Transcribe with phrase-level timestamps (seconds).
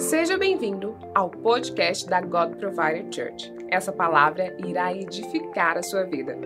[0.00, 3.52] Seja bem-vindo ao podcast da God Provider Church.
[3.68, 6.38] Essa palavra irá edificar a sua vida.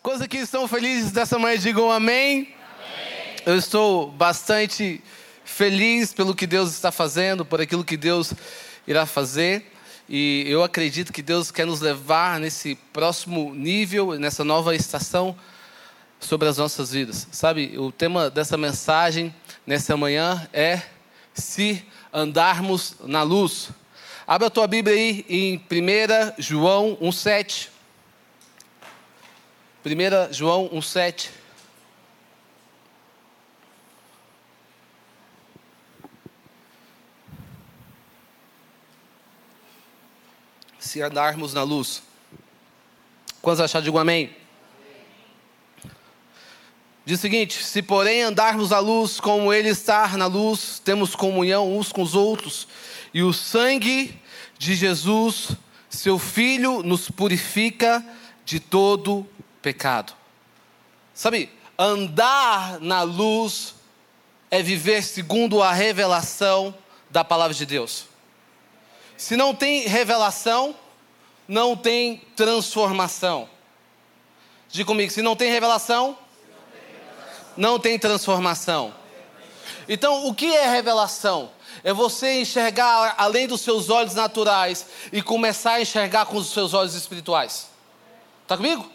[0.00, 1.58] Quantos aqui estão felizes dessa manhã?
[1.58, 2.54] Digam amém.
[2.54, 3.36] amém.
[3.44, 5.02] Eu estou bastante
[5.44, 8.32] feliz pelo que Deus está fazendo, por aquilo que Deus
[8.86, 9.66] irá fazer.
[10.08, 15.36] E eu acredito que Deus quer nos levar nesse próximo nível, nessa nova estação
[16.20, 17.26] sobre as nossas vidas.
[17.32, 19.34] Sabe, o tema dessa mensagem
[19.66, 20.80] nessa manhã é
[21.36, 23.70] se andarmos na luz.
[24.26, 27.68] Abra a tua Bíblia aí em 1 João 1,7.
[29.84, 31.28] 1 João 1,7.
[40.78, 42.02] Se andarmos na luz.
[43.42, 43.84] Quantos acharam?
[43.84, 44.45] Digo amém.
[47.06, 51.78] Diz o seguinte: se porém andarmos à luz como Ele está na luz, temos comunhão
[51.78, 52.66] uns com os outros,
[53.14, 54.20] e o sangue
[54.58, 55.50] de Jesus,
[55.88, 58.04] seu Filho, nos purifica
[58.44, 59.24] de todo
[59.62, 60.12] pecado.
[61.14, 63.76] Sabe, andar na luz
[64.50, 66.74] é viver segundo a revelação
[67.08, 68.06] da palavra de Deus.
[69.16, 70.74] Se não tem revelação,
[71.46, 73.48] não tem transformação.
[74.68, 76.18] Diga comigo, se não tem revelação,
[77.56, 78.94] não tem transformação.
[79.88, 81.50] Então, o que é revelação?
[81.84, 86.74] É você enxergar além dos seus olhos naturais e começar a enxergar com os seus
[86.74, 87.68] olhos espirituais.
[88.42, 88.90] Está comigo?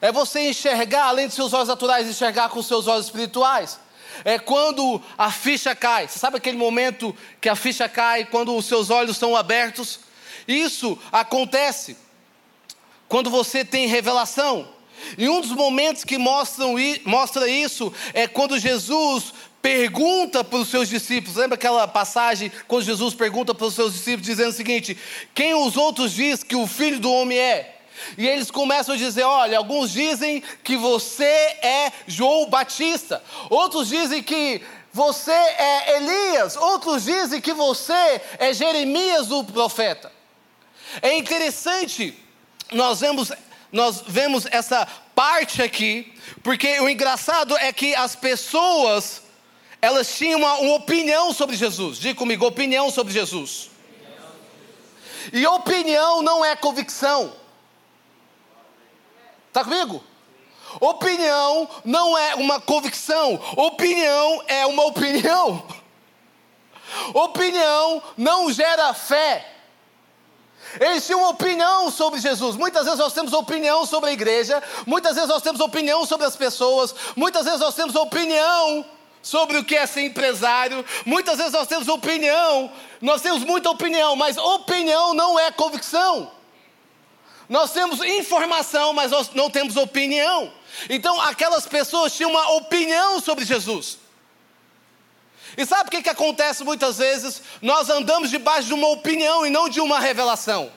[0.00, 3.78] É você enxergar além dos seus olhos naturais enxergar com os seus olhos espirituais.
[4.24, 6.08] É quando a ficha cai.
[6.08, 10.00] Você sabe aquele momento que a ficha cai quando os seus olhos estão abertos?
[10.46, 11.96] Isso acontece
[13.08, 14.68] quando você tem revelação.
[15.16, 20.88] E um dos momentos que mostram, mostra isso é quando Jesus pergunta para os seus
[20.88, 21.36] discípulos.
[21.36, 24.98] Lembra aquela passagem quando Jesus pergunta para os seus discípulos, dizendo o seguinte:
[25.34, 27.78] Quem os outros diz que o filho do homem é?
[28.18, 34.22] E eles começam a dizer: Olha, alguns dizem que você é João Batista, outros dizem
[34.22, 34.60] que
[34.92, 40.12] você é Elias, outros dizem que você é Jeremias, o profeta.
[41.00, 42.14] É interessante,
[42.72, 43.32] nós vemos
[43.72, 49.22] nós vemos essa parte aqui, porque o engraçado é que as pessoas,
[49.80, 51.98] elas tinham uma, uma opinião sobre Jesus.
[51.98, 53.70] Diga comigo, opinião sobre Jesus.
[55.32, 57.32] E opinião não é convicção.
[59.48, 60.02] Está comigo?
[60.80, 65.66] Opinião não é uma convicção, opinião é uma opinião.
[67.14, 69.48] Opinião não gera fé.
[70.80, 72.56] Eles tinham opinião sobre Jesus.
[72.56, 76.36] Muitas vezes nós temos opinião sobre a igreja, muitas vezes nós temos opinião sobre as
[76.36, 78.84] pessoas, muitas vezes nós temos opinião
[79.22, 84.16] sobre o que é ser empresário, muitas vezes nós temos opinião, nós temos muita opinião,
[84.16, 86.30] mas opinião não é convicção.
[87.48, 90.50] Nós temos informação, mas nós não temos opinião.
[90.88, 93.98] Então, aquelas pessoas tinham uma opinião sobre Jesus.
[95.56, 97.42] E sabe o que, que acontece muitas vezes?
[97.60, 100.72] Nós andamos debaixo de uma opinião e não de uma revelação.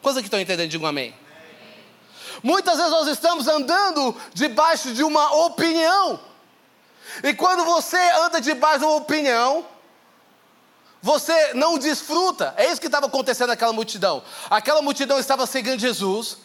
[0.00, 1.14] Coisa que estão entendendo, digo amém.
[2.42, 6.20] Muitas vezes nós estamos andando debaixo de uma opinião.
[7.24, 9.66] E quando você anda debaixo de uma opinião,
[11.02, 12.54] você não desfruta.
[12.56, 14.22] É isso que estava acontecendo naquela multidão.
[14.48, 16.38] Aquela multidão estava seguindo Jesus,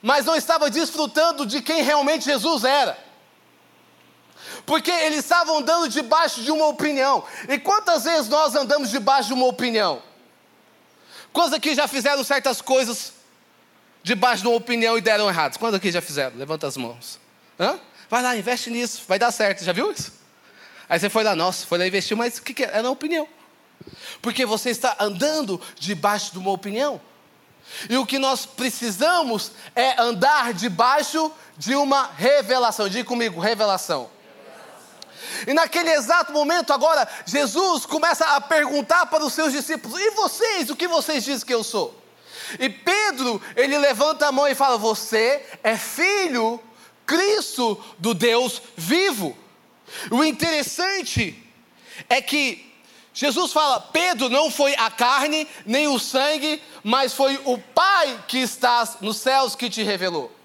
[0.00, 3.09] mas não estava desfrutando de quem realmente Jesus era
[4.66, 7.24] porque eles estavam andando debaixo de uma opinião.
[7.48, 10.02] E quantas vezes nós andamos debaixo de uma opinião?
[11.32, 13.12] Quantos aqui já fizeram certas coisas
[14.02, 15.56] debaixo de uma opinião e deram erradas?
[15.56, 16.36] Quantos aqui já fizeram?
[16.36, 17.18] Levanta as mãos.
[17.58, 17.78] Hã?
[18.08, 19.62] Vai lá, investe nisso, vai dar certo.
[19.62, 20.12] Já viu isso?
[20.88, 22.78] Aí você foi lá, nossa, foi lá investir, mas o que, que é?
[22.78, 23.28] É na opinião.
[24.20, 27.00] Porque você está andando debaixo de uma opinião.
[27.88, 32.88] E o que nós precisamos é andar debaixo de uma revelação.
[32.88, 34.10] Diga comigo, revelação.
[35.46, 40.70] E naquele exato momento, agora, Jesus começa a perguntar para os seus discípulos: E vocês,
[40.70, 42.00] o que vocês dizem que eu sou?
[42.58, 46.60] E Pedro, ele levanta a mão e fala: Você é filho,
[47.06, 49.36] Cristo do Deus vivo.
[50.10, 51.36] O interessante
[52.08, 52.70] é que
[53.12, 58.38] Jesus fala: Pedro não foi a carne nem o sangue, mas foi o Pai que
[58.38, 60.39] está nos céus que te revelou.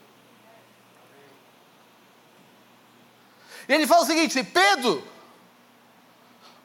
[3.68, 5.04] E ele fala o seguinte: Pedro,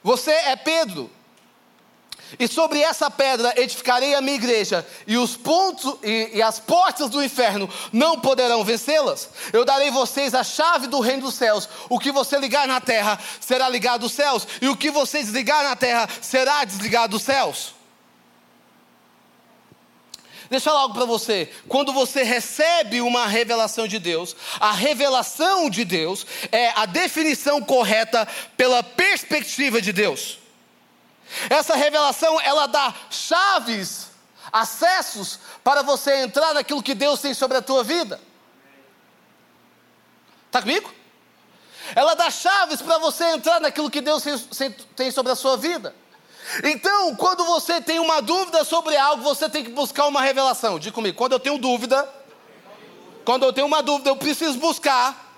[0.02, 1.11] você é Pedro,
[2.38, 7.11] E sobre essa pedra edificarei a minha igreja, e os pontos e, e, as portas
[7.11, 9.29] do inferno não poderão vencê-las.
[9.52, 11.69] Eu darei vocês a chave do reino dos céus.
[11.88, 15.64] O que você ligar na terra será ligado dos céus, e o que você desligar
[15.64, 17.75] na terra será desligado dos céus.
[20.50, 21.49] Deixa eu falar algo para você.
[21.69, 28.26] Quando você recebe uma revelação de Deus, a revelação de Deus é a definição correta
[28.56, 30.41] pela perspectiva de Deus.
[31.49, 34.08] Essa revelação, ela dá chaves,
[34.52, 38.20] acessos para você entrar naquilo que Deus tem sobre a tua vida.
[40.46, 40.93] Está comigo?
[41.94, 44.25] Ela dá chaves para você entrar naquilo que Deus
[44.96, 45.94] tem sobre a sua vida.
[46.64, 50.79] Então, quando você tem uma dúvida sobre algo, você tem que buscar uma revelação.
[50.79, 52.08] Diga comigo, quando eu tenho dúvida,
[53.25, 55.31] quando eu tenho uma dúvida, eu preciso buscar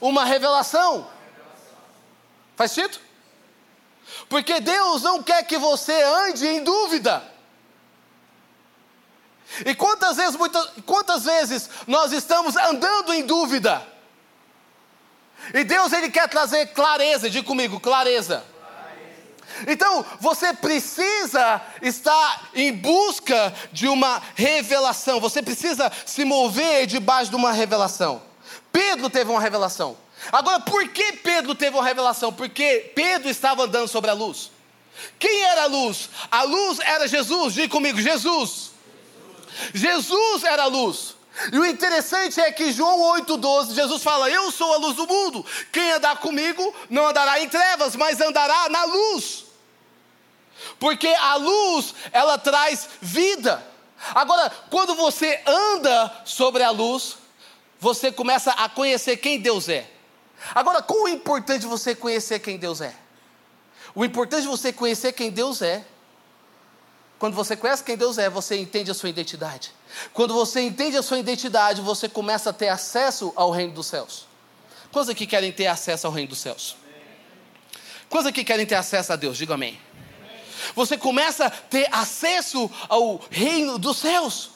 [0.00, 1.06] uma revelação.
[2.56, 2.98] Faz sentido?
[4.28, 7.22] Porque Deus não quer que você ande em dúvida.
[9.66, 13.84] E quantas vezes, muitas, quantas vezes nós estamos andando em dúvida?
[15.52, 18.44] E Deus ele quer trazer clareza, diga comigo, clareza.
[19.66, 27.36] Então, você precisa estar em busca de uma revelação, você precisa se mover debaixo de
[27.36, 28.22] uma revelação.
[28.72, 29.96] Pedro teve uma revelação.
[30.30, 32.32] Agora, por que Pedro teve uma revelação?
[32.32, 34.50] Porque Pedro estava andando sobre a luz.
[35.18, 36.10] Quem era a luz?
[36.30, 38.70] A luz era Jesus, diga comigo, Jesus.
[39.72, 41.16] Jesus era a luz.
[41.52, 45.44] E o interessante é que João 8,12, Jesus fala: Eu sou a luz do mundo.
[45.72, 49.49] Quem andar comigo não andará em trevas, mas andará na luz
[50.80, 53.64] porque a luz, ela traz vida.
[54.14, 57.18] Agora, quando você anda sobre a luz,
[57.78, 59.88] você começa a conhecer quem Deus é.
[60.54, 62.94] Agora, qual é importante você conhecer quem Deus é?
[63.94, 65.84] O importante de você conhecer quem Deus é,
[67.18, 69.72] quando você conhece quem Deus é, você entende a sua identidade.
[70.14, 74.26] Quando você entende a sua identidade, você começa a ter acesso ao reino dos céus.
[74.90, 76.76] Quantos aqui querem ter acesso ao reino dos céus?
[78.08, 79.36] Quantos aqui querem ter acesso a Deus?
[79.36, 79.78] Diga amém.
[80.74, 84.50] Você começa a ter acesso ao reino dos céus.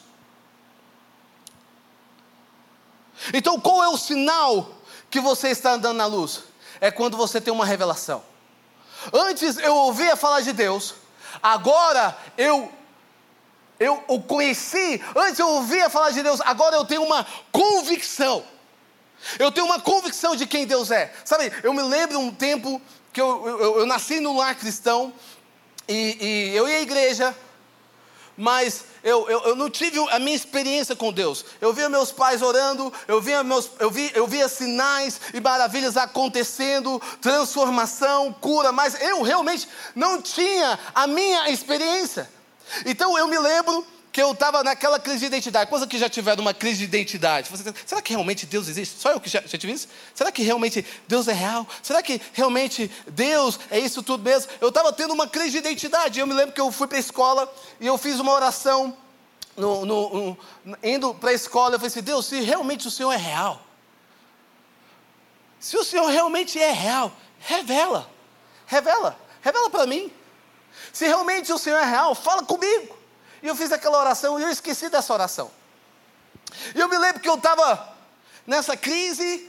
[3.33, 4.69] Então, qual é o sinal
[5.09, 6.43] que você está andando na luz?
[6.81, 8.23] É quando você tem uma revelação.
[9.13, 10.95] Antes eu ouvia falar de Deus,
[11.41, 12.71] agora eu
[13.77, 18.43] eu o conheci, antes eu ouvia falar de Deus, agora eu tenho uma convicção.
[19.37, 21.13] Eu tenho uma convicção de quem Deus é.
[21.25, 22.81] Sabe, eu me lembro um tempo
[23.11, 25.13] que eu, eu, eu nasci num lar cristão,
[25.87, 27.35] e, e eu ia à igreja,
[28.37, 31.45] mas eu, eu, eu, não tive a minha experiência com Deus.
[31.61, 35.95] Eu via meus pais orando, eu via, meus, eu, vi, eu via sinais e maravilhas
[35.95, 42.29] acontecendo, transformação, cura, mas eu realmente não tinha a minha experiência.
[42.85, 43.85] Então eu me lembro
[44.15, 45.69] que eu estava naquela crise de identidade.
[45.69, 47.49] Coisa que já tiveram uma crise de identidade.
[47.49, 48.97] Você, será que realmente Deus existe?
[48.97, 49.89] Só eu que já, já tive isso?
[50.13, 51.67] Será que realmente Deus é real?
[51.83, 54.49] Será que realmente Deus é isso tudo mesmo?
[54.61, 56.17] Eu estava tendo uma crise de identidade.
[56.17, 58.95] Eu me lembro que eu fui para a escola e eu fiz uma oração.
[59.57, 63.11] No, no, no, indo para a escola, eu falei assim: Deus, se realmente o Senhor
[63.11, 63.61] é real,
[65.59, 68.09] se o Senhor realmente é real, revela,
[68.65, 70.09] revela, revela para mim.
[70.93, 72.94] Se realmente o Senhor é real, fala comigo.
[73.45, 75.51] E eu fiz aquela oração e eu esqueci dessa oração.
[76.73, 77.95] E eu me lembro que eu estava
[78.47, 79.47] nessa crise.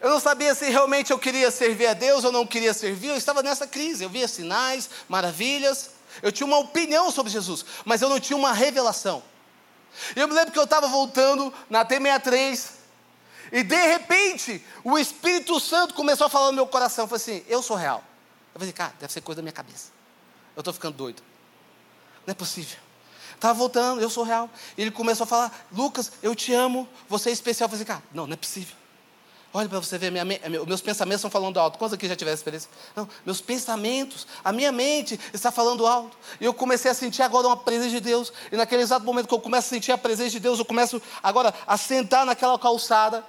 [0.00, 3.10] Eu não sabia se realmente eu queria servir a Deus ou não queria servir.
[3.10, 4.02] Eu estava nessa crise.
[4.02, 5.90] Eu via sinais, maravilhas.
[6.20, 9.22] Eu tinha uma opinião sobre Jesus, mas eu não tinha uma revelação.
[10.16, 12.70] E eu me lembro que eu estava voltando na T63
[13.52, 17.06] e de repente o Espírito Santo começou a falar no meu coração.
[17.06, 18.02] Falei assim: Eu sou real.
[18.52, 19.99] Eu falei, cara, deve ser coisa da minha cabeça.
[20.56, 21.22] Eu estou ficando doido.
[22.26, 22.78] Não é possível.
[23.34, 24.50] Estava voltando, eu sou real.
[24.76, 27.66] Ele começou a falar, Lucas, eu te amo, você é especial.
[27.66, 28.76] Eu falei, cara, não, não é possível.
[29.52, 31.76] Olha para você ver, minha, meus pensamentos estão falando alto.
[31.76, 32.70] Quantos aqui já tiveram experiência?
[32.94, 36.16] Não, meus pensamentos, a minha mente está falando alto.
[36.40, 38.32] E eu comecei a sentir agora uma presença de Deus.
[38.52, 41.02] E naquele exato momento que eu começo a sentir a presença de Deus, eu começo
[41.20, 43.24] agora a sentar naquela calçada.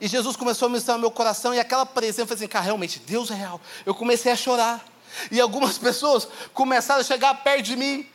[0.00, 1.52] E Jesus começou a ministrar no meu coração.
[1.52, 3.60] E aquela presença, eu falei assim, cara, realmente, Deus é real.
[3.84, 4.82] Eu comecei a chorar.
[5.30, 8.08] E algumas pessoas começaram a chegar perto de mim.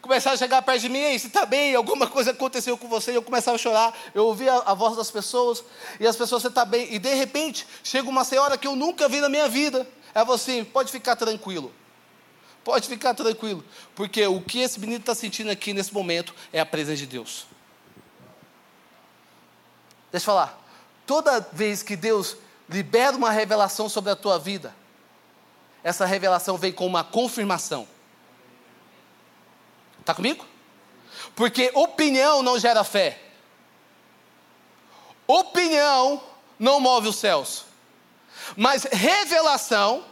[0.00, 1.74] Começaram a chegar perto de mim, ei, você está bem?
[1.74, 3.12] Alguma coisa aconteceu com você?
[3.12, 3.96] E eu começava a chorar.
[4.14, 5.64] Eu ouvia a, a voz das pessoas.
[5.98, 6.92] E as pessoas, você está bem?
[6.94, 9.86] E de repente, chega uma senhora que eu nunca vi na minha vida.
[10.14, 11.72] Ela falou assim: pode ficar tranquilo.
[12.62, 13.64] Pode ficar tranquilo.
[13.94, 17.46] Porque o que esse menino está sentindo aqui nesse momento é a presença de Deus.
[20.10, 20.62] Deixa eu falar.
[21.06, 22.36] Toda vez que Deus
[22.68, 24.74] libera uma revelação sobre a tua vida,
[25.86, 27.86] essa revelação vem com uma confirmação.
[30.00, 30.44] Está comigo?
[31.36, 33.22] Porque opinião não gera fé.
[35.28, 36.20] Opinião
[36.58, 37.66] não move os céus.
[38.56, 40.04] Mas revelação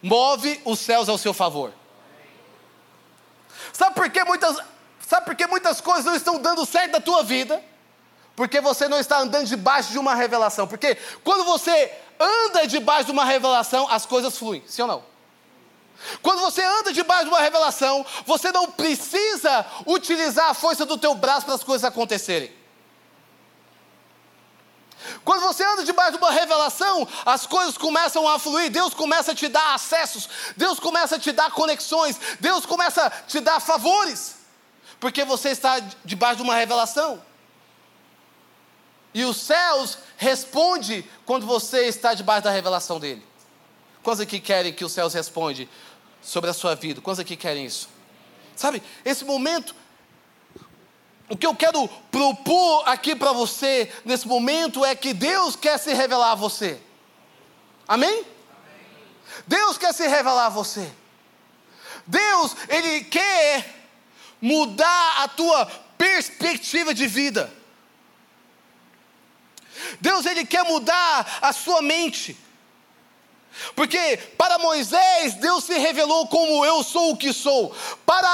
[0.00, 1.72] move os céus ao seu favor.
[3.72, 4.56] Sabe por que muitas,
[5.00, 7.60] sabe por que muitas coisas não estão dando certo na tua vida?
[8.36, 10.68] Porque você não está andando debaixo de uma revelação.
[10.68, 15.04] Porque quando você anda debaixo de uma revelação, as coisas fluem, sim ou não?
[16.22, 21.14] Quando você anda debaixo de uma revelação, você não precisa utilizar a força do teu
[21.14, 22.56] braço para as coisas acontecerem.
[25.24, 29.34] Quando você anda debaixo de uma revelação, as coisas começam a fluir, Deus começa a
[29.34, 34.36] te dar acessos, Deus começa a te dar conexões, Deus começa a te dar favores,
[35.00, 37.22] porque você está debaixo de uma revelação.
[39.14, 43.24] E os céus responde quando você está debaixo da revelação dele.
[44.02, 45.68] Quantos aqui querem que os céus responde
[46.22, 47.00] sobre a sua vida?
[47.00, 47.88] Quantos aqui querem isso?
[48.54, 49.74] Sabe, esse momento
[51.28, 55.92] o que eu quero propor aqui para você nesse momento é que Deus quer se
[55.92, 56.80] revelar a você.
[57.86, 58.08] Amém?
[58.08, 58.24] Amém?
[59.46, 60.90] Deus quer se revelar a você.
[62.06, 63.74] Deus, Ele quer
[64.40, 65.66] mudar a tua
[65.98, 67.52] perspectiva de vida.
[70.00, 72.36] Deus, Ele quer mudar a sua mente.
[73.74, 77.74] Porque para Moisés, Deus se revelou como eu sou o que sou.
[78.06, 78.28] Para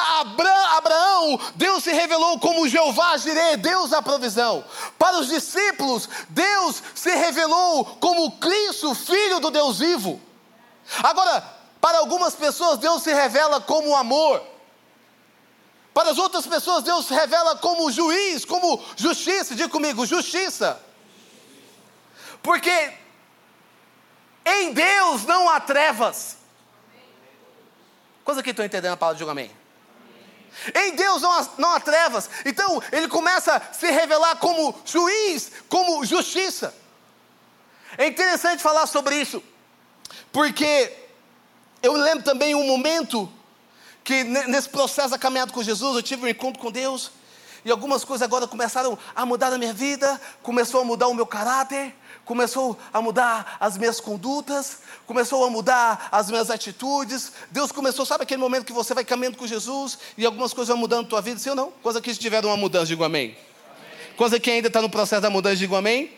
[0.76, 4.64] Abraão, Deus se revelou como Jeová Jireh, Deus da provisão.
[4.99, 10.20] Para os discípulos, Deus se revelou como Cristo, Filho do Deus vivo.
[11.02, 11.42] Agora,
[11.80, 14.42] para algumas pessoas, Deus se revela como amor.
[15.94, 19.54] Para as outras pessoas, Deus se revela como juiz, como justiça.
[19.54, 20.80] Diga comigo, justiça.
[22.44, 22.92] Porque
[24.44, 26.36] em Deus não há trevas.
[28.22, 29.50] Quantos aqui estão entendendo a palavra de um amém?
[30.74, 32.28] Em Deus não há, não há trevas.
[32.44, 36.74] Então ele começa a se revelar como juiz, como justiça.
[37.96, 39.42] É interessante falar sobre isso,
[40.30, 40.92] porque
[41.82, 43.32] eu lembro também um momento
[44.02, 47.12] que nesse processo da caminhada com Jesus, eu tive um encontro com Deus,
[47.64, 51.24] e algumas coisas agora começaram a mudar na minha vida, começou a mudar o meu
[51.24, 51.94] caráter,
[52.25, 57.33] começou a mudar as minhas condutas, começou a mudar as minhas atitudes.
[57.50, 60.78] Deus começou, sabe aquele momento que você vai caminhando com Jesus e algumas coisas vão
[60.78, 61.71] mudando na tua vida, sim ou não?
[61.83, 63.37] Coisa que tiveram uma mudança, digo amém.
[64.16, 66.12] Coisa que ainda está no processo da mudança, digo amém.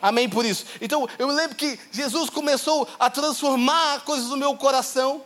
[0.00, 0.64] Amém por isso.
[0.80, 5.22] Então, eu me lembro que Jesus começou a transformar coisas no meu coração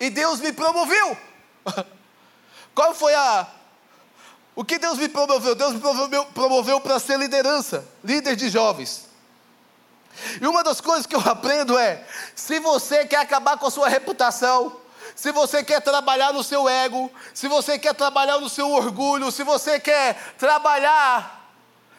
[0.00, 1.16] e Deus me promoveu.
[2.74, 3.46] Qual foi a.
[4.54, 5.54] O que Deus me promoveu?
[5.54, 5.80] Deus me
[6.32, 9.05] promoveu para ser liderança, líder de jovens.
[10.40, 12.04] E uma das coisas que eu aprendo é:
[12.34, 14.76] se você quer acabar com a sua reputação,
[15.14, 19.42] se você quer trabalhar no seu ego, se você quer trabalhar no seu orgulho, se
[19.42, 21.54] você quer trabalhar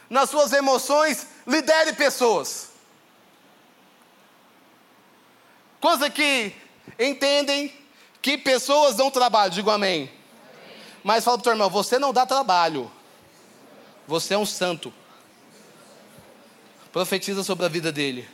[0.09, 2.69] nas suas emoções, lidere pessoas.
[5.79, 6.55] Quantos aqui
[6.99, 7.73] entendem
[8.21, 9.51] que pessoas dão trabalho?
[9.51, 10.03] Digo amém.
[10.03, 10.13] amém.
[11.03, 12.91] Mas fala para o irmão: você não dá trabalho,
[14.07, 14.93] você é um santo.
[16.97, 18.27] Profetiza sobre a vida dele.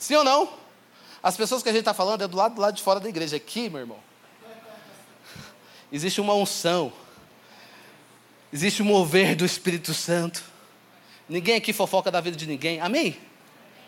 [0.00, 0.52] Sim ou não?
[1.22, 3.08] As pessoas que a gente está falando é do lado, do lado de fora da
[3.08, 3.36] igreja.
[3.36, 4.00] Aqui, meu irmão,
[5.92, 6.92] existe uma unção,
[8.52, 10.42] existe um mover do Espírito Santo.
[11.28, 12.80] Ninguém aqui fofoca da vida de ninguém.
[12.80, 13.16] Amém?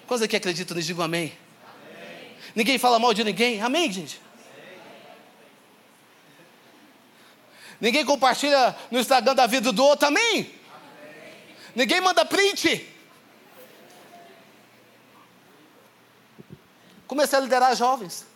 [0.06, 0.86] Quantos aqui acreditam nisso?
[0.86, 1.32] Digam amém.
[1.66, 2.36] amém.
[2.54, 3.60] Ninguém fala mal de ninguém.
[3.60, 4.20] Amém, gente?
[7.80, 10.52] Ninguém compartilha no Instagram da vida do outro, amém?
[11.74, 12.94] Ninguém manda print.
[17.06, 18.26] Comecei a liderar jovens.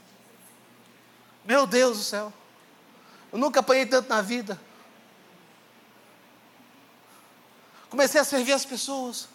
[1.45, 2.33] Meu Deus do céu.
[3.33, 4.61] Eu nunca apanhei tanto na vida.
[7.91, 9.29] Comecei a servir as pessoas.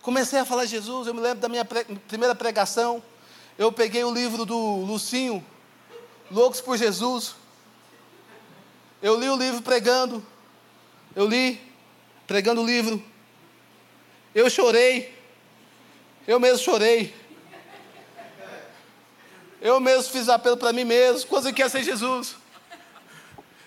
[0.00, 1.06] Comecei a falar de Jesus.
[1.06, 3.02] Eu me lembro da minha pre primeira pregação.
[3.58, 5.44] Eu peguei o livro do Lucinho,
[6.30, 7.34] Loucos por Jesus.
[9.04, 10.24] Eu li o livro pregando.
[11.14, 11.60] Eu li,
[12.26, 13.04] pregando o livro.
[14.34, 15.14] Eu chorei.
[16.26, 17.14] Eu mesmo chorei.
[19.60, 21.28] Eu mesmo fiz apelo para mim mesmo.
[21.28, 22.34] Quando quer ser Jesus?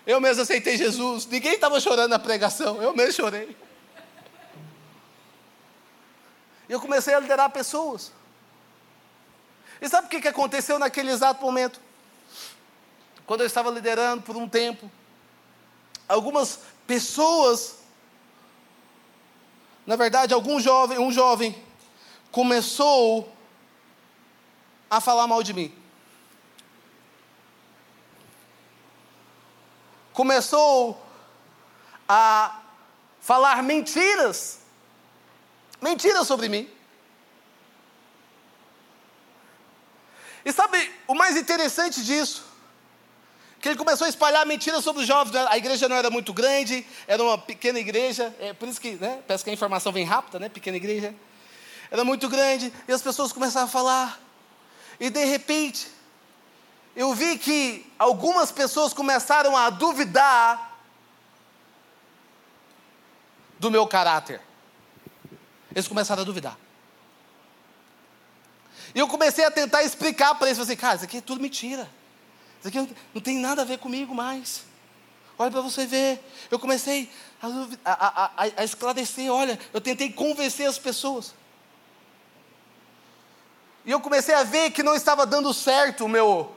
[0.08, 1.28] Eu mesmo aceitei Jesus.
[1.28, 2.82] Ninguém estava chorando na pregação.
[2.82, 3.56] Eu mesmo chorei.
[6.68, 8.12] E eu comecei a liderar pessoas.
[9.80, 11.80] E sabe o que aconteceu naquele exato momento?
[13.28, 14.92] Quando eu estava liderando por um tempo,
[16.08, 17.78] algumas pessoas,
[19.86, 21.62] na verdade, algum jovem, um jovem,
[22.32, 23.32] começou
[24.90, 25.74] a falar mal de mim.
[30.14, 31.00] Começou
[32.08, 32.62] a
[33.20, 34.60] falar mentiras,
[35.82, 36.70] mentiras sobre mim.
[40.46, 42.47] E sabe o mais interessante disso?
[43.60, 45.36] Que ele começou a espalhar mentiras sobre os jovens.
[45.36, 49.22] A igreja não era muito grande, era uma pequena igreja, é por isso que, né,
[49.28, 51.14] parece que a informação vem rápida, né, pequena igreja.
[51.90, 54.20] Era muito grande, e as pessoas começaram a falar.
[55.00, 55.88] E de repente,
[56.96, 60.78] eu vi que algumas pessoas começaram a duvidar
[63.60, 64.42] do meu caráter.
[65.72, 66.58] Eles começaram a duvidar.
[68.96, 71.88] E eu comecei a tentar explicar para eles, assim, cara, isso aqui é tudo mentira.
[72.60, 74.64] Isso aqui não tem nada a ver comigo mais.
[75.38, 76.20] Olha para você ver.
[76.50, 77.10] Eu comecei
[77.42, 77.48] a,
[77.86, 81.34] a, a, a, esclarecer, olha, eu tentei convencer as pessoas.
[83.86, 86.54] E eu comecei a ver que não estava dando certo o meu,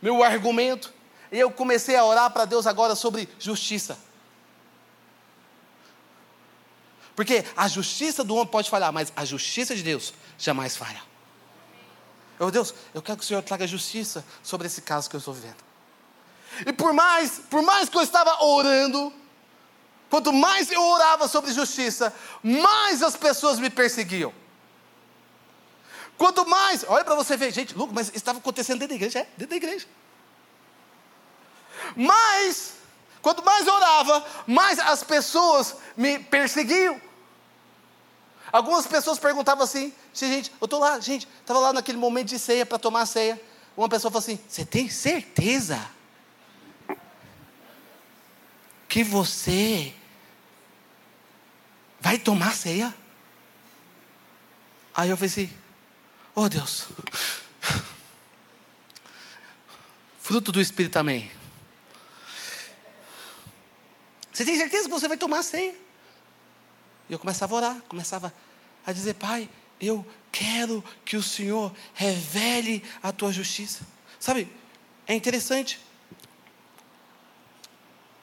[0.00, 0.92] meu argumento.
[1.30, 3.98] E eu comecei a orar para Deus agora sobre justiça.
[7.16, 11.02] Porque a justiça do homem pode falhar, mas a justiça de Deus jamais falha.
[12.38, 15.32] Eu, Deus, eu quero que o Senhor traga justiça sobre esse caso que eu estou
[15.32, 15.64] vivendo.
[16.66, 19.12] E por mais, por mais que eu estava orando,
[20.08, 22.12] quanto mais eu orava sobre justiça,
[22.42, 24.32] mais as pessoas me perseguiam.
[26.16, 29.28] Quanto mais, olha para você ver, gente, Lucas, mas estava acontecendo dentro da igreja, é,
[29.36, 29.86] dentro da igreja.
[31.94, 32.72] Mas,
[33.20, 37.00] quanto mais eu orava, mais as pessoas me perseguiam.
[38.50, 39.92] Algumas pessoas perguntavam assim,
[40.24, 43.40] gente, eu estou lá, gente, estava lá naquele momento de ceia para tomar a ceia.
[43.76, 45.90] Uma pessoa falou assim: Você tem certeza
[48.88, 49.92] que você
[52.00, 52.94] vai tomar ceia?
[54.94, 55.52] Aí eu assim:
[56.34, 56.86] Oh Deus,
[60.18, 61.30] fruto do Espírito também.
[64.32, 65.74] Você tem certeza que você vai tomar ceia?
[67.08, 68.32] E eu começava a orar, começava
[68.86, 69.48] a dizer: Pai,
[69.80, 73.86] eu quero que o Senhor revele a tua justiça.
[74.18, 74.50] Sabe,
[75.06, 75.80] é interessante.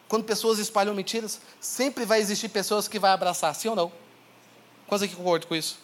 [0.08, 3.92] Quando pessoas espalham mentiras, sempre vai existir pessoas que vão abraçar, sim ou não?
[4.86, 5.80] Quase que concordo com isso.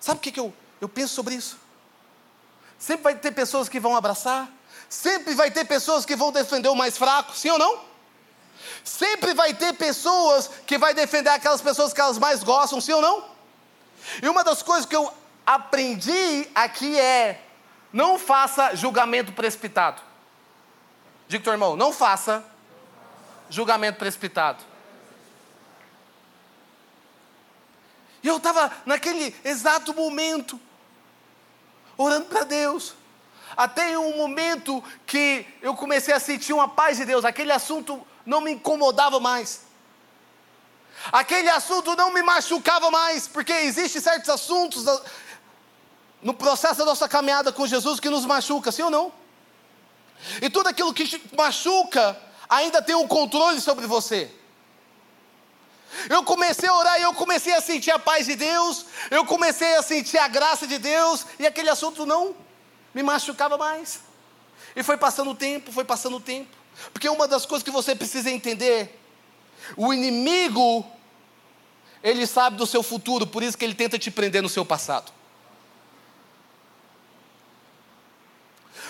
[0.00, 1.58] Sabe o que, que eu, eu penso sobre isso?
[2.78, 4.50] Sempre vai ter pessoas que vão abraçar,
[4.88, 7.84] sempre vai ter pessoas que vão defender o mais fraco, sim ou não?
[8.82, 13.02] Sempre vai ter pessoas que vai defender aquelas pessoas que elas mais gostam, sim ou
[13.02, 13.29] não?
[14.22, 15.12] E uma das coisas que eu
[15.46, 17.42] aprendi aqui é:
[17.92, 20.02] não faça julgamento precipitado.
[21.28, 22.44] Diga teu irmão, não faça
[23.48, 24.64] julgamento precipitado.
[28.22, 30.60] E eu estava naquele exato momento,
[31.96, 32.94] orando para Deus.
[33.56, 38.40] Até um momento que eu comecei a sentir uma paz de Deus, aquele assunto não
[38.40, 39.62] me incomodava mais.
[41.10, 44.84] Aquele assunto não me machucava mais, porque existem certos assuntos
[46.22, 49.12] no processo da nossa caminhada com Jesus que nos machuca, sim ou não?
[50.42, 54.30] E tudo aquilo que machuca ainda tem um controle sobre você.
[56.08, 59.74] Eu comecei a orar e eu comecei a sentir a paz de Deus, eu comecei
[59.76, 62.36] a sentir a graça de Deus, e aquele assunto não
[62.94, 64.00] me machucava mais.
[64.76, 66.56] E foi passando o tempo, foi passando o tempo.
[66.92, 69.00] Porque uma das coisas que você precisa entender
[69.76, 70.84] o inimigo,
[72.02, 75.12] ele sabe do seu futuro, por isso que ele tenta te prender no seu passado.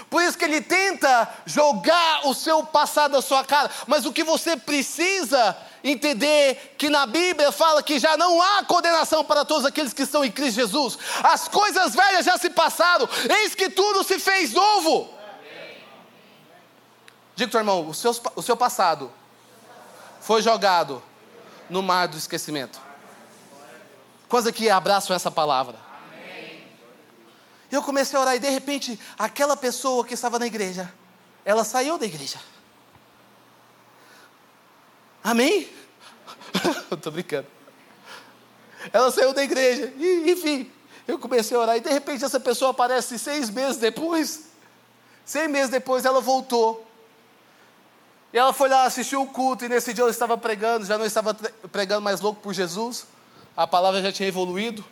[0.08, 3.70] Por isso que ele tenta jogar o seu passado na sua cara.
[3.86, 9.24] Mas o que você precisa entender que na Bíblia fala que já não há condenação
[9.24, 10.98] para todos aqueles que estão em Cristo Jesus.
[11.22, 13.08] As coisas velhas já se passaram,
[13.40, 15.14] eis que tudo se fez novo.
[17.36, 19.12] Diga, irmão, o seu, o seu passado
[20.20, 21.02] foi jogado
[21.68, 22.80] no mar do esquecimento.
[24.28, 25.76] Quantos aqui abraçam essa palavra?
[27.70, 30.92] Eu comecei a orar e de repente, aquela pessoa que estava na igreja,
[31.44, 32.38] ela saiu da igreja.
[35.22, 35.68] Amém?
[36.90, 37.46] eu estou brincando.
[38.92, 39.92] Ela saiu da igreja.
[39.96, 40.70] E, enfim,
[41.06, 44.50] eu comecei a orar e de repente essa pessoa aparece seis meses depois.
[45.24, 46.89] Seis meses depois ela voltou.
[48.32, 51.04] E ela foi lá, assistiu o culto, e nesse dia eu estava pregando, já não
[51.04, 51.34] estava
[51.72, 53.06] pregando mais louco por Jesus,
[53.56, 54.84] a palavra já tinha evoluído.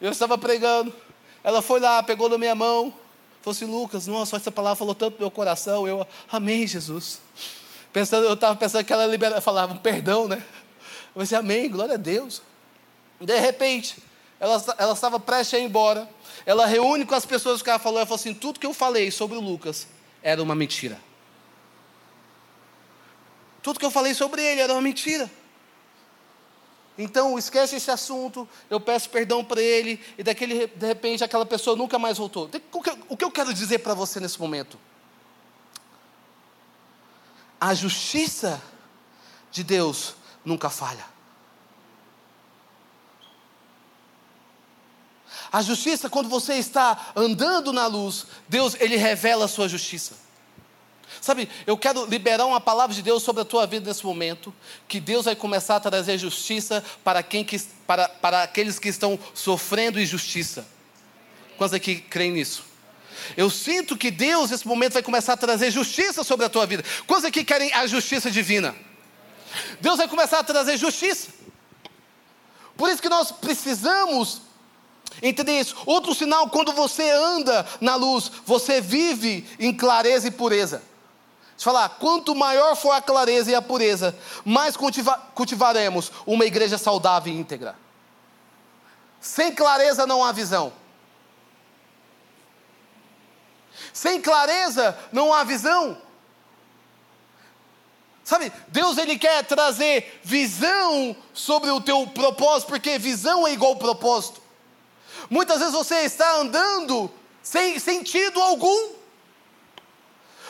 [0.00, 0.92] Eu estava pregando,
[1.42, 2.92] ela foi lá, pegou na minha mão,
[3.40, 5.86] falou assim: Lucas, nossa, essa palavra falou tanto no meu coração.
[5.88, 7.20] Eu, amém, Jesus.
[7.92, 10.42] Pensando, eu estava pensando que ela libera, falava um perdão, né?
[11.14, 12.42] Eu assim, amém, glória a Deus.
[13.20, 13.96] De repente,
[14.40, 16.08] ela, ela estava prestes a ir embora.
[16.44, 17.98] Ela reúne com as pessoas que ela falou.
[17.98, 19.86] Ela falou assim: tudo que eu falei sobre o Lucas
[20.22, 20.98] era uma mentira.
[23.64, 25.28] Tudo que eu falei sobre ele era uma mentira.
[26.98, 31.74] Então, esquece esse assunto, eu peço perdão para ele, e daquele, de repente aquela pessoa
[31.74, 32.50] nunca mais voltou.
[33.08, 34.78] O que eu quero dizer para você nesse momento?
[37.58, 38.62] A justiça
[39.50, 41.06] de Deus nunca falha.
[45.50, 50.22] A justiça, quando você está andando na luz, Deus, Ele revela a sua justiça.
[51.24, 54.54] Sabe, eu quero liberar uma palavra de Deus sobre a tua vida nesse momento,
[54.86, 59.18] que Deus vai começar a trazer justiça para, quem que, para, para aqueles que estão
[59.32, 60.66] sofrendo injustiça.
[61.56, 62.66] Quantos aqui creem nisso?
[63.38, 66.84] Eu sinto que Deus, nesse momento, vai começar a trazer justiça sobre a tua vida.
[67.06, 68.76] Quantos aqui querem a justiça divina?
[69.80, 71.28] Deus vai começar a trazer justiça.
[72.76, 74.42] Por isso que nós precisamos
[75.22, 75.74] entender isso.
[75.86, 80.82] Outro sinal, quando você anda na luz, você vive em clareza e pureza.
[81.56, 86.44] Deixa eu falar, quanto maior for a clareza e a pureza, mais cultiva cultivaremos uma
[86.44, 87.76] igreja saudável e íntegra.
[89.20, 90.72] Sem clareza não há visão.
[93.92, 95.96] Sem clareza não há visão.
[98.24, 104.42] Sabe, Deus ele quer trazer visão sobre o teu propósito, porque visão é igual propósito.
[105.28, 107.10] Muitas vezes você está andando
[107.42, 109.03] sem sentido algum.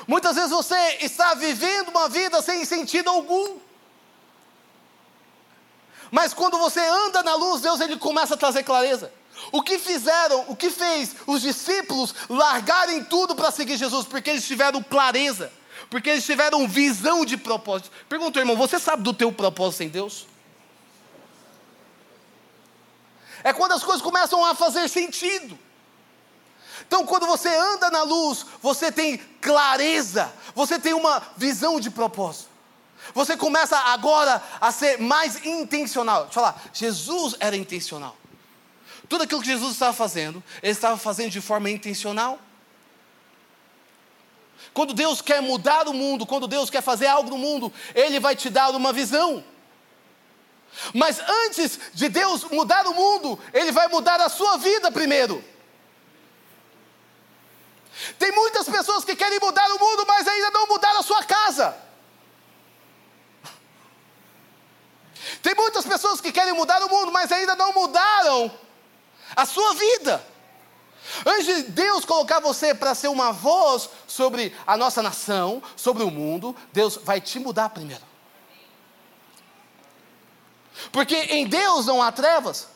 [0.06, 3.58] Muitas vezes você está vivendo uma vida sem sentido algum.
[6.10, 9.12] Mas quando você anda na luz, Deus ele começa a trazer clareza.
[9.50, 14.06] O que fizeram, o que fez os discípulos largarem tudo para seguir Jesus?
[14.06, 15.52] Porque eles tiveram clareza,
[15.90, 17.90] porque eles tiveram visão de propósito.
[18.08, 20.26] Pergunta, irmão, você sabe do teu propósito em Deus?
[23.42, 25.58] É quando as coisas começam a fazer sentido.
[26.86, 32.48] Então, quando você anda na luz, você tem clareza, você tem uma visão de propósito.
[33.12, 36.24] Você começa agora a ser mais intencional.
[36.24, 38.16] Deixa eu falar, Jesus era intencional.
[39.08, 42.38] Tudo aquilo que Jesus estava fazendo, ele estava fazendo de forma intencional.
[44.72, 48.34] Quando Deus quer mudar o mundo, quando Deus quer fazer algo no mundo, Ele vai
[48.34, 49.44] te dar uma visão.
[50.92, 55.44] Mas antes de Deus mudar o mundo, Ele vai mudar a sua vida primeiro.
[58.18, 61.76] Tem muitas pessoas que querem mudar o mundo, mas ainda não mudaram a sua casa.
[65.42, 68.50] Tem muitas pessoas que querem mudar o mundo, mas ainda não mudaram
[69.34, 70.24] a sua vida.
[71.24, 76.10] Antes de Deus colocar você para ser uma voz sobre a nossa nação, sobre o
[76.10, 78.02] mundo, Deus vai te mudar primeiro.
[80.90, 82.68] Porque em Deus não há trevas.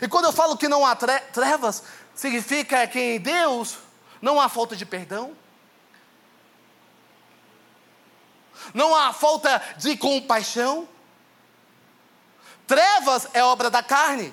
[0.00, 1.82] E quando eu falo que não há trevas,
[2.14, 3.78] significa que em Deus
[4.22, 5.36] não há falta de perdão,
[8.72, 10.88] não há falta de compaixão.
[12.66, 14.32] Trevas é obra da carne.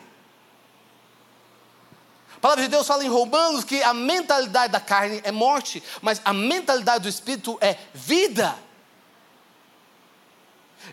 [2.38, 6.22] A palavra de Deus fala em Romanos que a mentalidade da carne é morte, mas
[6.24, 8.56] a mentalidade do espírito é vida.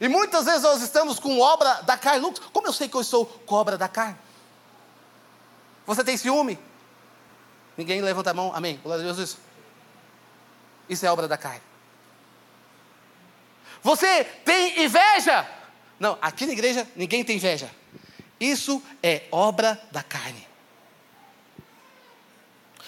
[0.01, 2.33] E muitas vezes nós estamos com obra da carne.
[2.53, 4.19] Como eu sei que eu estou com obra da carne?
[5.87, 6.59] Você tem ciúme?
[7.77, 8.81] Ninguém levanta a mão, amém.
[8.83, 9.39] Glória a Jesus.
[10.89, 11.63] Isso é obra da carne.
[13.83, 15.49] Você tem inveja?
[15.99, 17.71] Não, aqui na igreja ninguém tem inveja.
[18.41, 20.47] Isso é obra da carne.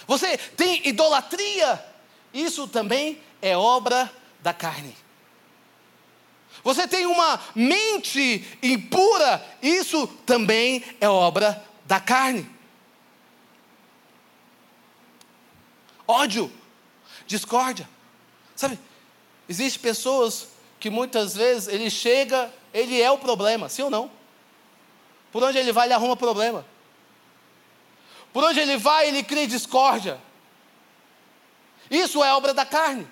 [0.06, 1.84] Você tem idolatria?
[2.32, 4.96] Isso também é obra da carne.
[6.64, 9.44] Você tem uma mente impura?
[9.62, 12.48] Isso também é obra da carne.
[16.08, 16.50] Ódio,
[17.26, 17.88] discórdia.
[18.56, 18.78] Sabe,
[19.48, 20.48] existem pessoas
[20.80, 24.10] que muitas vezes ele chega, ele é o problema, sim ou não?
[25.30, 26.64] Por onde ele vai, ele arruma problema.
[28.32, 30.18] Por onde ele vai, ele cria discórdia.
[31.90, 33.06] Isso é obra da carne.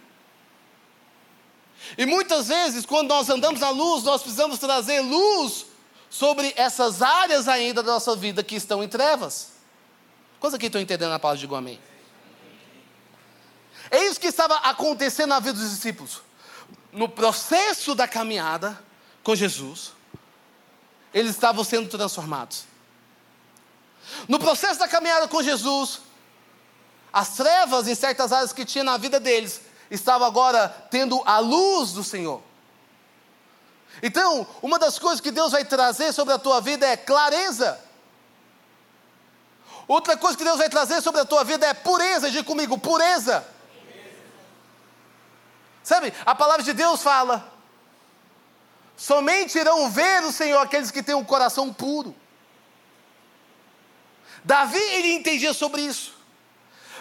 [1.97, 5.67] E muitas vezes, quando nós andamos na luz, nós precisamos trazer luz
[6.09, 9.53] sobre essas áreas ainda da nossa vida que estão em trevas.
[10.41, 11.79] Quantos aqui estão entendendo a palavra de amém?
[13.91, 16.23] É isso que estava acontecendo na vida dos discípulos.
[16.93, 18.79] No processo da caminhada
[19.23, 19.93] com Jesus,
[21.13, 22.65] eles estavam sendo transformados.
[24.29, 26.01] No processo da caminhada com Jesus,
[27.13, 31.93] as trevas em certas áreas que tinha na vida deles estavam agora tendo a luz
[31.93, 32.43] do Senhor.
[34.03, 37.81] Então, uma das coisas que Deus vai trazer sobre a tua vida é clareza.
[39.89, 42.31] Outra coisa que Deus vai trazer sobre a tua vida é pureza.
[42.31, 43.47] Diga comigo, pureza.
[45.87, 47.49] Sabe, a palavra de Deus fala:
[48.97, 52.13] somente irão ver o Senhor aqueles que têm um coração puro.
[54.43, 56.13] Davi, ele entendia sobre isso.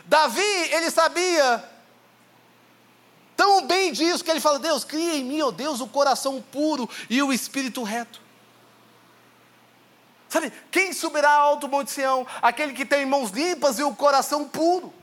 [0.06, 1.68] Davi, ele sabia
[3.36, 6.40] tão bem disso que ele fala: Deus, cria em mim, ó oh Deus, o coração
[6.52, 8.22] puro e o espírito reto.
[10.30, 12.28] Sabe, quem subirá ao alto monte Sião?
[12.40, 14.94] Aquele que tem mãos limpas e o coração puro.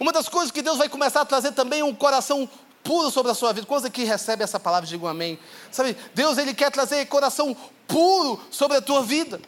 [0.00, 2.48] Uma das coisas que Deus vai começar a trazer também é um coração
[2.82, 3.66] puro sobre a sua vida.
[3.66, 5.38] Quantos aqui recebe essa palavra, digam amém.
[5.72, 9.40] Sabe, Deus ele quer trazer coração puro sobre a tua vida.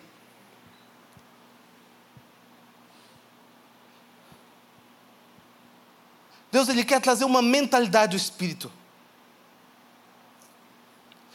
[6.51, 8.73] Deus ele quer trazer uma mentalidade do espírito.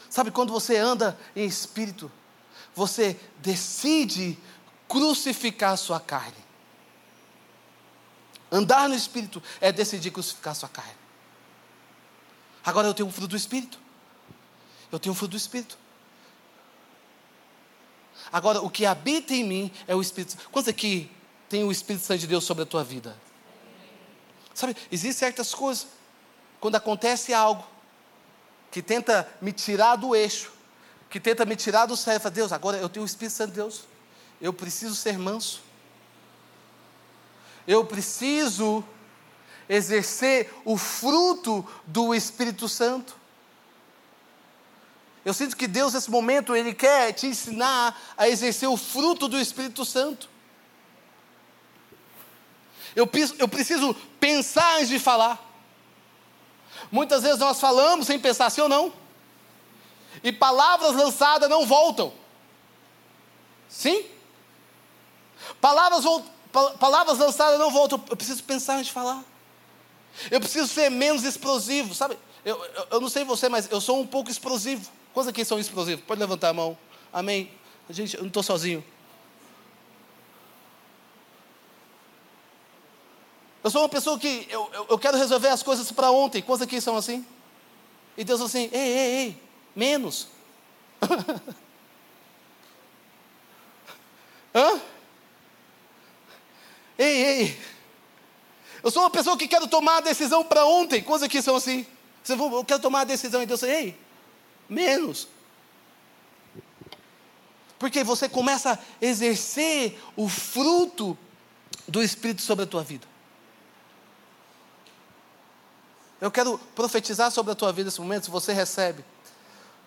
[0.10, 2.12] Sabe quando você anda em espírito,
[2.74, 4.38] você decide
[4.88, 6.51] crucificar a sua carne.
[8.52, 11.00] Andar no espírito é decidir crucificar a sua carne.
[12.64, 13.80] Agora eu tenho um fruto do espírito.
[14.92, 15.78] Eu tenho um fruto do espírito.
[18.32, 21.10] Agora, o que habita em mim é o Espírito Quantos aqui
[21.50, 23.18] tem o Espírito Santo de Deus sobre a tua vida?
[24.54, 25.88] Sabe, existem certas coisas.
[26.60, 27.66] Quando acontece algo
[28.70, 30.52] que tenta me tirar do eixo,
[31.10, 33.56] que tenta me tirar do sério, fala, Deus, agora eu tenho o Espírito Santo de
[33.56, 33.82] Deus.
[34.40, 35.62] Eu preciso ser manso.
[37.72, 38.84] Eu preciso
[39.70, 43.16] exercer o fruto do Espírito Santo.
[45.24, 49.40] Eu sinto que Deus, nesse momento, Ele quer te ensinar a exercer o fruto do
[49.40, 50.30] Espírito Santo.
[52.94, 55.42] Eu, eu preciso pensar antes de falar.
[56.92, 58.92] Muitas vezes nós falamos sem pensar sim ou não.
[60.22, 62.12] E palavras lançadas não voltam.
[63.70, 64.06] Sim?
[65.62, 66.04] Palavras,
[66.52, 68.04] palavras lançadas não voltam.
[68.10, 69.24] Eu preciso pensar antes de falar.
[70.30, 72.18] Eu preciso ser menos explosivo, sabe?
[72.44, 74.90] Eu, eu, eu, não sei você, mas eu sou um pouco explosivo.
[75.14, 76.04] Quantos aqui são explosivos?
[76.06, 76.78] Pode levantar a mão.
[77.14, 77.52] Amém.
[77.90, 78.84] Gente, eu não estou sozinho.
[83.64, 86.42] Eu sou uma pessoa que eu, eu, eu quero resolver as coisas para ontem.
[86.42, 87.26] Quantos aqui são assim?
[88.18, 89.38] E Deus assim, ei, ei, ei,
[89.76, 90.28] menos.
[94.54, 94.82] Hã?
[97.12, 97.62] Ei, ei.
[98.84, 101.02] Eu sou uma pessoa que quero tomar a decisão para ontem.
[101.02, 101.86] Quantos aqui são assim?
[102.28, 104.00] Eu quero tomar a decisão e Deus assim, ei,
[104.70, 105.28] menos.
[107.78, 111.18] Porque você começa a exercer o fruto
[111.88, 113.08] do Espírito sobre a tua vida.
[116.20, 119.04] Eu quero profetizar sobre a tua vida nesse momento, se você recebe,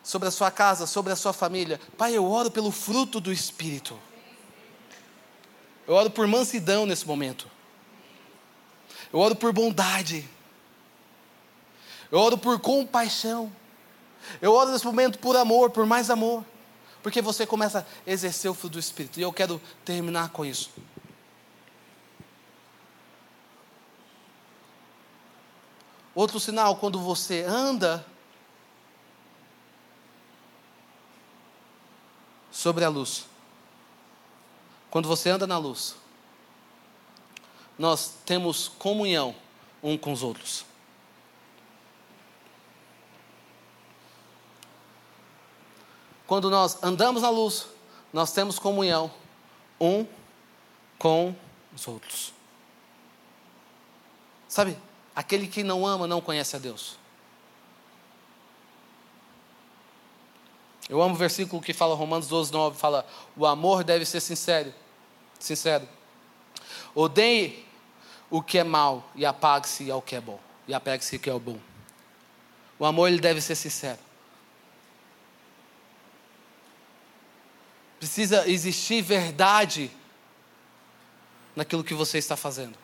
[0.03, 1.81] sobre a sua casa, sobre a sua família.
[1.97, 3.99] Pai, eu oro pelo fruto do Espírito.
[5.87, 7.51] Eu oro por mansidão nesse momento.
[9.13, 10.29] Eu oro por bondade.
[12.11, 13.53] Eu oro por compaixão.
[14.41, 16.45] Eu oro nesse momento por amor, por mais amor.
[17.03, 19.21] Porque você começa a exercer o fruto do Espírito.
[19.21, 20.71] E eu quero terminar com isso.
[26.15, 28.07] Outro sinal, quando você anda
[32.51, 33.27] sobre a luz.
[34.95, 35.97] Quando você anda na luz,
[37.77, 39.35] nós temos comunhão
[39.83, 40.65] um com os outros.
[46.29, 47.67] Quando nós andamos na luz,
[48.13, 49.11] nós temos comunhão
[49.81, 50.07] um
[50.97, 51.35] com
[51.75, 52.33] os outros.
[54.47, 54.79] Sabe,
[55.13, 56.97] Aquele que não ama não conhece a Deus.
[60.89, 63.05] Eu amo o versículo que fala Romanos 12, 9, fala:
[63.37, 64.73] o amor deve ser sincero.
[65.45, 65.87] Sincero.
[66.95, 67.67] Odeie
[68.31, 70.41] o que é mal e apague-se ao que é bom.
[70.67, 71.59] E apegue-se ao que é bom.
[72.79, 73.99] O amor ele deve ser sincero.
[77.99, 79.91] Precisa existir verdade
[81.55, 82.79] naquilo que você está fazendo.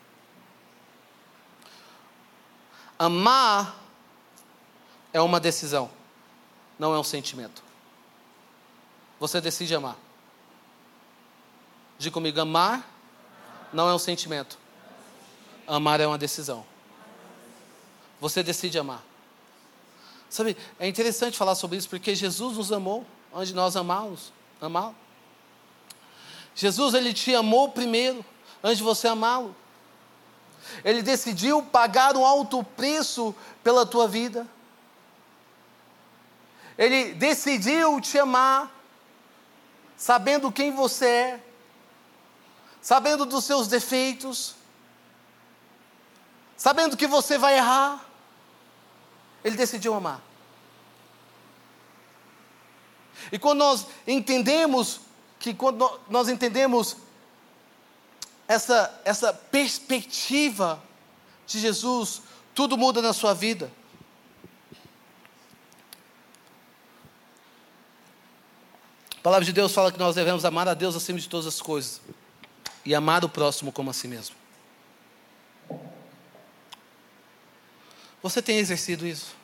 [2.99, 3.75] Amar
[5.11, 5.89] é uma decisão,
[6.77, 7.63] não é um sentimento.
[9.19, 9.97] Você decide amar.
[12.01, 12.83] Diga comigo: amar
[13.71, 14.57] não é um sentimento.
[15.67, 16.65] Amar é uma decisão.
[18.19, 19.03] Você decide amar.
[20.27, 24.95] Sabe, é interessante falar sobre isso porque Jesus nos amou onde nós amamos, amá-lo.
[26.55, 28.25] Jesus ele te amou primeiro
[28.63, 29.55] antes de você amá-lo.
[30.83, 34.47] Ele decidiu pagar um alto preço pela tua vida.
[36.79, 38.71] Ele decidiu te amar,
[39.95, 41.50] sabendo quem você é,
[42.81, 44.55] sabendo dos seus defeitos,
[46.57, 48.03] sabendo que você vai errar,
[49.43, 50.21] ele decidiu amar.
[53.31, 55.01] E quando nós entendemos
[55.39, 56.97] que quando nós entendemos
[58.47, 60.81] essa, essa perspectiva
[61.45, 62.21] de Jesus,
[62.53, 63.71] tudo muda na sua vida.
[69.17, 71.61] A palavra de Deus fala que nós devemos amar a Deus acima de todas as
[71.61, 72.01] coisas
[72.85, 74.35] e amar o próximo como a si mesmo.
[78.21, 79.35] Você tem exercido isso?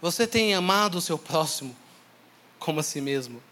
[0.00, 1.76] Você tem amado o seu próximo
[2.58, 3.42] como a si mesmo?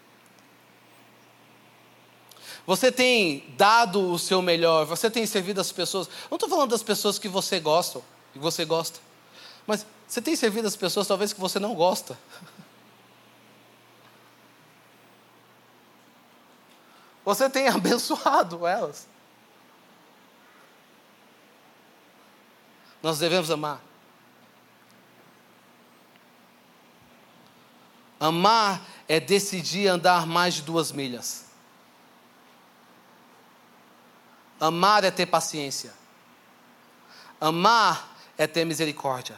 [2.65, 6.09] Você tem dado o seu melhor, você tem servido as pessoas.
[6.29, 8.01] Não estou falando das pessoas que você gosta,
[8.33, 8.99] que você gosta,
[9.65, 12.17] mas você tem servido as pessoas talvez que você não gosta.
[17.31, 19.07] Você tem abençoado elas.
[23.01, 23.81] Nós devemos amar.
[28.19, 31.45] Amar é decidir andar mais de duas milhas.
[34.59, 35.93] Amar é ter paciência.
[37.39, 39.37] Amar é ter misericórdia.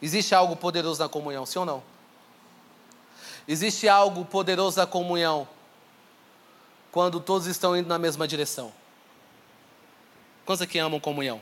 [0.00, 1.89] Existe algo poderoso na comunhão, sim ou não?
[3.46, 5.48] Existe algo poderoso na comunhão
[6.92, 8.72] quando todos estão indo na mesma direção.
[10.44, 11.40] Quantos aqui amam comunhão?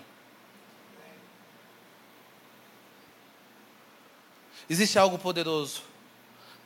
[4.69, 5.83] Existe algo poderoso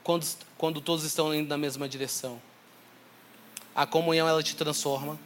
[0.02, 0.26] quando,
[0.58, 2.40] quando todos estão indo na mesma direção.
[3.74, 5.18] A comunhão ela te transforma.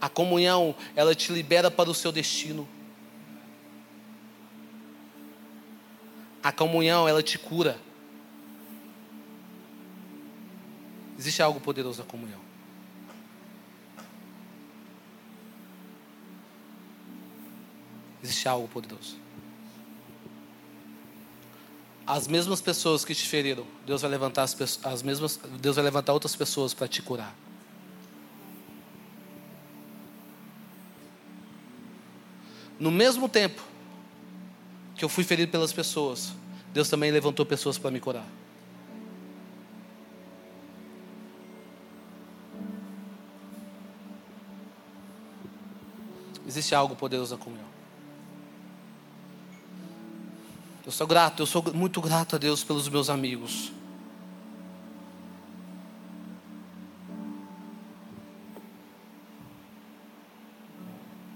[0.00, 2.66] A comunhão ela te libera para o seu destino.
[6.46, 7.76] A comunhão ela te cura.
[11.18, 12.38] Existe algo poderoso na comunhão.
[18.22, 19.16] Existe algo poderoso.
[22.06, 26.12] As mesmas pessoas que te feriram, Deus vai levantar as, as mesmas, Deus vai levantar
[26.12, 27.34] outras pessoas para te curar.
[32.78, 33.74] No mesmo tempo
[34.96, 36.32] que eu fui ferido pelas pessoas,
[36.72, 38.26] Deus também levantou pessoas para me curar.
[46.46, 47.66] Existe algo poderoso na comunhão.
[50.86, 53.72] Eu sou grato, eu sou muito grato a Deus pelos meus amigos.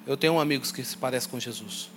[0.07, 1.90] Eu tenho amigos que se parecem com Jesus.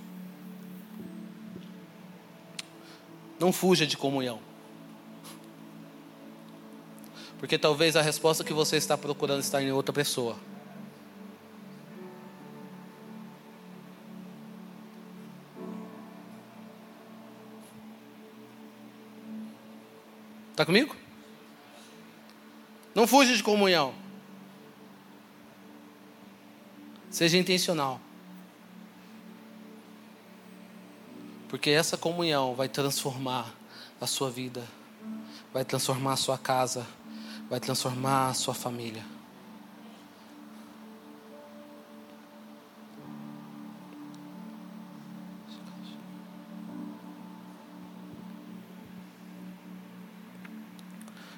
[3.44, 4.40] Não fuja de comunhão.
[7.38, 10.38] Porque talvez a resposta que você está procurando está em outra pessoa.
[20.52, 20.96] Está comigo?
[22.96, 23.94] Não fuja de comunhão.
[27.10, 28.00] Seja intencional.
[31.54, 33.54] Porque essa comunhão vai transformar
[34.02, 34.64] a sua vida,
[35.54, 36.84] vai transformar a sua casa,
[37.48, 39.06] vai transformar a sua família.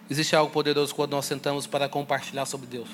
[0.10, 2.88] Existe algo poderoso quando nós sentamos para compartilhar sobre Deus.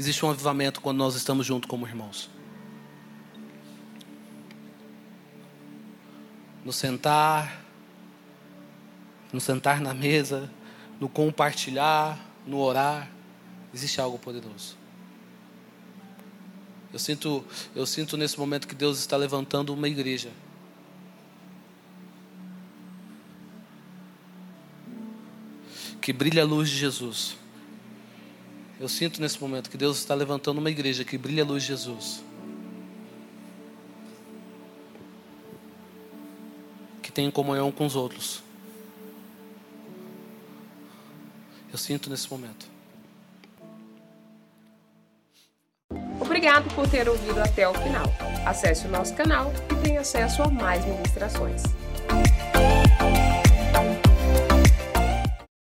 [0.00, 2.30] Existe um avivamento quando nós estamos juntos como irmãos.
[6.64, 7.62] No sentar,
[9.30, 10.50] no sentar na mesa,
[10.98, 13.10] no compartilhar, no orar,
[13.74, 14.74] existe algo poderoso.
[16.90, 17.44] Eu sinto,
[17.76, 20.30] eu sinto nesse momento que Deus está levantando uma igreja
[26.00, 27.39] que brilha a luz de Jesus.
[28.80, 31.68] Eu sinto nesse momento que Deus está levantando uma igreja que brilha a luz de
[31.68, 32.24] Jesus.
[37.02, 38.42] Que tem comunhão com os outros.
[41.70, 42.66] Eu sinto nesse momento.
[46.18, 48.06] Obrigado por ter ouvido até o final.
[48.46, 51.62] Acesse o nosso canal e tenha acesso a mais ministrações.